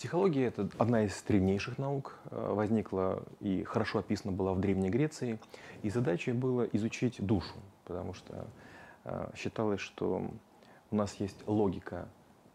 [0.00, 5.38] Психология– это одна из древнейших наук, э, возникла и хорошо описана была в Древней Греции.
[5.82, 7.52] И задачей было изучить душу,
[7.84, 8.46] потому что
[9.04, 10.30] э, считалось, что
[10.90, 12.08] у нас есть логика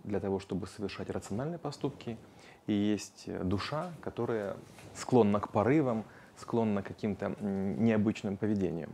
[0.04, 2.18] для того, чтобы совершать рациональные поступки,
[2.66, 4.58] и есть душа, которая
[4.96, 6.04] склонна к порывам,
[6.38, 8.90] склонна к каким-то необычным поведениям.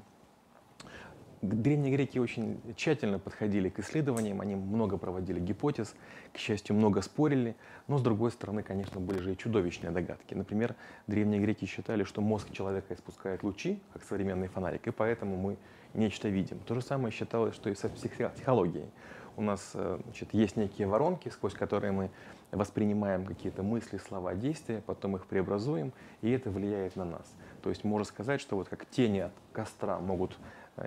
[1.42, 5.96] Древние греки очень тщательно подходили к исследованиям, они много проводили гипотез,
[6.34, 7.56] к счастью, много спорили,
[7.88, 10.36] но с другой стороны, конечно, были же и чудовищные догадки.
[10.36, 10.76] Например,
[11.08, 15.58] древние греки считали, что мозг человека испускает лучи, как современный фонарик, и поэтому мы
[15.96, 16.60] нечто видим.
[16.60, 18.92] То же самое считалось, что и со психологией.
[19.36, 22.12] У нас э, значит, есть некие воронки, сквозь которые мы
[22.52, 27.34] воспринимаем какие-то мысли, слова, действия, потом их преобразуем, и это влияет на нас.
[27.64, 30.38] То есть можно сказать, что вот как тени от костра могут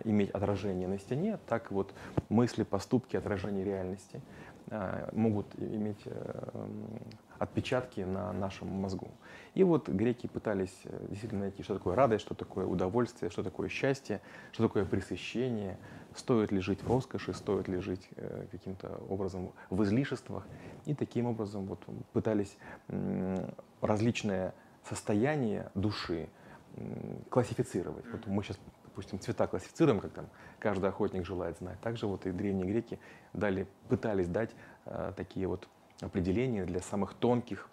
[0.05, 1.95] иметь отражение на стене, так вот
[2.29, 4.21] мысли, поступки, отражение реальности
[4.69, 6.67] э, могут иметь э,
[7.39, 9.09] отпечатки на нашем мозгу.
[9.55, 10.75] И вот греки пытались
[11.09, 14.21] действительно найти, что такое радость, что такое удовольствие, что такое счастье,
[14.53, 15.79] что такое пресыщение,
[16.15, 18.09] стоит ли жить в роскоши, стоит ли жить
[18.51, 20.47] каким-то образом в излишествах.
[20.87, 21.81] И таким образом вот
[22.13, 22.57] пытались
[23.81, 24.55] различные
[24.89, 26.29] состояния души
[27.31, 28.05] классифицировать.
[28.11, 28.59] Вот мы сейчас
[28.95, 30.29] допустим, цвета классифицируем, как там
[30.61, 31.81] каждый охотник желает знать.
[31.81, 33.01] Также вот и древние греки
[33.33, 35.69] дали, пытались дать э, такие вот
[36.01, 37.69] определения для самых тонких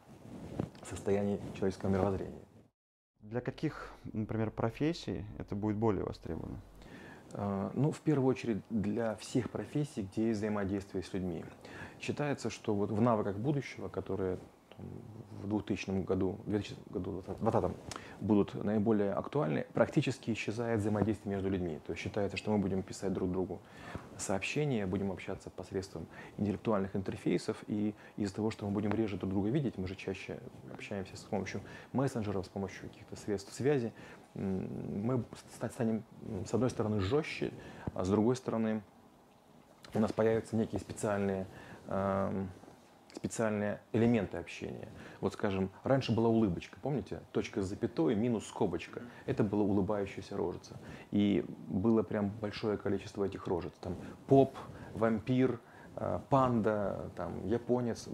[0.83, 2.41] состояний человеческого мировоззрения.
[3.19, 6.59] Для каких, например, профессий это будет более востребовано?
[7.33, 11.45] Э, ну, в первую очередь, для всех профессий, где есть взаимодействие с людьми.
[11.99, 14.39] Считается, что вот в навыках будущего, которые
[14.77, 17.71] в 2000 году, 2020
[18.19, 21.79] будут наиболее актуальны, практически исчезает взаимодействие между людьми.
[21.85, 23.59] То есть считается, что мы будем писать друг другу
[24.17, 26.05] сообщения, будем общаться посредством
[26.37, 30.39] интеллектуальных интерфейсов, и из-за того, что мы будем реже друг друга видеть, мы же чаще
[30.73, 31.61] общаемся с помощью
[31.93, 33.91] мессенджеров, с помощью каких-то средств связи,
[34.33, 35.23] мы
[35.71, 36.03] станем,
[36.45, 37.51] с одной стороны, жестче,
[37.93, 38.81] а с другой стороны,
[39.93, 41.47] у нас появятся некие специальные
[41.87, 42.49] эм,
[43.21, 44.87] специальные элементы общения.
[45.19, 47.19] Вот, скажем, раньше была улыбочка, помните?
[47.31, 49.03] Точка с запятой минус скобочка.
[49.27, 50.79] Это была улыбающаяся рожица.
[51.11, 53.73] И было прям большое количество этих рожиц.
[53.79, 53.95] Там
[54.25, 54.57] поп,
[54.95, 55.59] вампир,
[55.97, 58.09] э, панда, там, японец.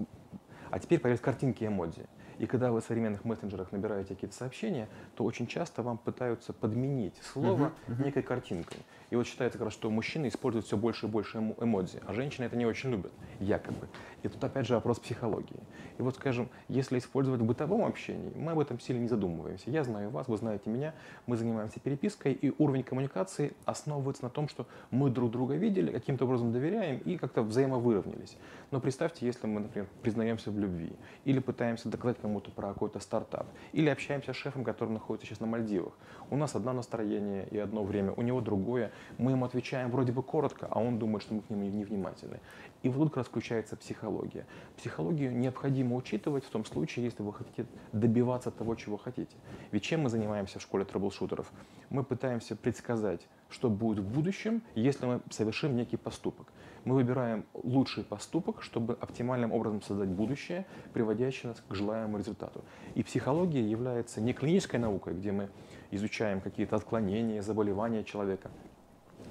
[0.69, 2.05] А теперь появились картинки эмодзи.
[2.39, 7.15] И когда вы в современных мессенджерах набираете какие-то сообщения, то очень часто вам пытаются подменить
[7.33, 8.79] слово uh-huh, некой картинкой.
[9.09, 12.45] И вот считается, как раз, что мужчины используют все больше и больше эмодзи, а женщины
[12.45, 13.87] это не очень любят, якобы.
[14.23, 15.59] И тут опять же вопрос психологии.
[15.97, 19.71] И вот, скажем, если использовать в бытовом общении, мы об этом сильно не задумываемся.
[19.71, 20.93] Я знаю вас, вы знаете меня,
[21.25, 26.25] мы занимаемся перепиской, и уровень коммуникации основывается на том, что мы друг друга видели, каким-то
[26.25, 28.37] образом доверяем и как-то взаимовыровнялись.
[28.71, 30.91] Но представьте, если мы, например, признаемся в любви,
[31.25, 35.47] или пытаемся доказать кому-то про какой-то стартап, или общаемся с шефом, который находится сейчас на
[35.47, 35.93] Мальдивах.
[36.29, 38.91] У нас одно настроение и одно время, у него другое.
[39.17, 42.39] Мы ему отвечаем вроде бы коротко, а он думает, что мы к нему невнимательны.
[42.83, 44.45] И вот тут как раз включается психология.
[44.77, 49.35] Психологию необходимо учитывать в том случае, если вы хотите добиваться того, чего хотите.
[49.71, 51.51] Ведь чем мы занимаемся в школе трэблшутеров?
[51.89, 56.47] Мы пытаемся предсказать, что будет в будущем, если мы совершим некий поступок.
[56.85, 62.63] Мы выбираем лучший поступок, чтобы оптимальным образом создать будущее, приводящее нас к желаемому результату.
[62.95, 65.49] И психология является не клинической наукой, где мы
[65.91, 68.51] изучаем какие-то отклонения, заболевания человека.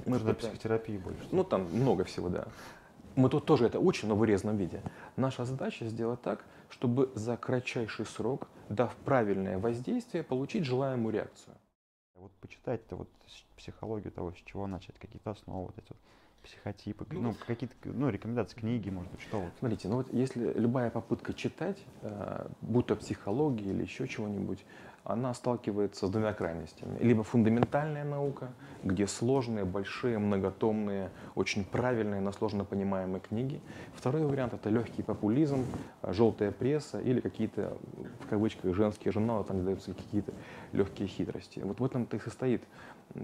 [0.04, 1.26] Мы это психотерапии больше.
[1.32, 2.46] Ну, там много всего, да.
[3.16, 4.82] Мы тут тоже это учим, но в вырезанном виде.
[5.16, 11.56] Наша задача сделать так, чтобы за кратчайший срок, дав правильное воздействие, получить желаемую реакцию.
[12.14, 13.08] Вот почитать-то вот
[13.56, 15.98] психологию того, с чего начать, какие-то основы, вот эти вот
[16.42, 19.52] психотипы, ну, ну какие-то ну, рекомендации, книги, может быть, что вот.
[19.58, 24.64] Смотрите, ну вот если любая попытка читать, э, будь то психология или еще чего-нибудь,
[25.06, 26.98] она сталкивается с двумя крайностями.
[26.98, 28.48] Либо фундаментальная наука,
[28.82, 33.60] где сложные, большие, многотомные, очень правильные, но сложно понимаемые книги.
[33.94, 35.64] Второй вариант– это легкий популизм,
[36.02, 37.76] желтая пресса или какие-то,
[38.20, 40.32] в кавычках, женские журналы, там даются какие-то
[40.72, 41.60] легкие хитрости.
[41.60, 42.64] Вот в этом-то и состоит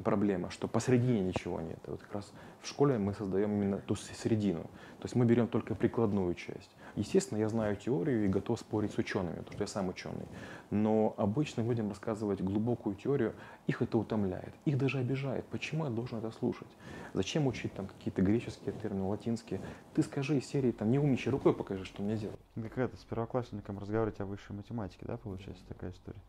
[0.04, 1.78] проблема, что посередине ничего нет.
[1.86, 4.62] Вот как раз в школе мы создаем именно ту середину.
[4.62, 6.70] То есть мы берем только прикладную часть.
[6.94, 10.26] Естественно, я знаю теорию и готов спорить с учеными, потому что я сам ученый.
[10.70, 13.34] Но обычным людям рассказывать глубокую теорию,
[13.66, 15.46] их это утомляет, их даже обижает.
[15.46, 16.68] Почему я должен это слушать?
[17.14, 19.60] Зачем учить там какие-то греческие термины, латинские?
[19.94, 22.38] Ты скажи из серии, там, не умничай, рукой покажи, что мне делать.
[22.54, 26.20] Как это, с первоклассником разговаривать о высшей математике, да, получается такая история?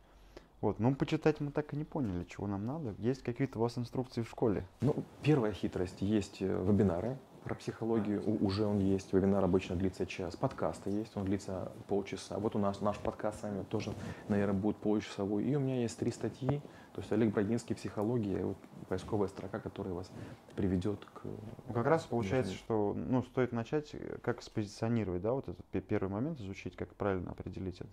[0.61, 2.95] Вот, ну почитать мы так и не поняли, чего нам надо.
[2.97, 4.65] Есть какие-то у вас инструкции в школе?
[4.79, 9.13] Ну, первая хитрость, есть э, вебинары, про психологию у- уже он есть.
[9.13, 10.35] Вебинар обычно длится час.
[10.35, 12.39] Подкасты есть, он длится полчаса.
[12.39, 13.93] Вот у нас наш подкаст с вами тоже,
[14.29, 15.43] наверное, будет получасовой.
[15.43, 16.61] И у меня есть три статьи.
[16.93, 18.57] То есть Олег Бродинский «Психология», вот
[18.87, 20.11] поисковая строка, которая вас
[20.55, 21.23] приведет к...
[21.23, 26.09] Ну, как раз получается, что ну, стоит начать, как спозиционировать, да, вот этот пе- первый
[26.09, 27.89] момент изучить, как правильно определить это,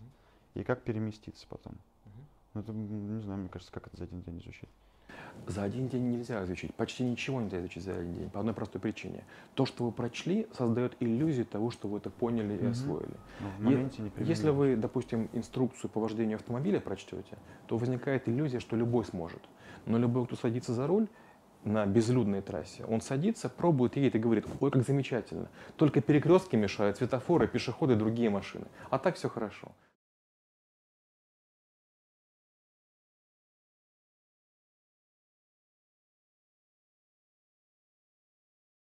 [0.55, 1.77] и как переместиться потом.
[2.53, 4.69] Ну, это, не знаю, мне кажется, как это за один день изучить.
[5.47, 6.75] За один день нельзя изучить.
[6.75, 8.31] Почти ничего нельзя изучить за один день.
[8.31, 9.25] По одной простой причине.
[9.55, 13.17] То, что вы прочли, создает иллюзию того, что вы это поняли и освоили.
[13.41, 18.61] Ну, Е- моменте не Если вы, допустим, инструкцию по вождению автомобиля прочтете, то возникает иллюзия,
[18.61, 19.43] что любой сможет.
[19.87, 21.09] Но любой, кто садится за руль
[21.65, 25.49] на безлюдной трассе, он садится, пробует, едет и говорит, ой, как замечательно.
[25.77, 28.67] Только перекрестки мешают, светофоры, пешеходы, другие машины.
[28.91, 29.73] А так все хорошо.